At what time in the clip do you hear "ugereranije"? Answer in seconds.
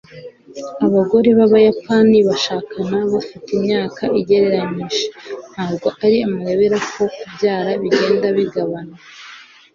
4.17-5.03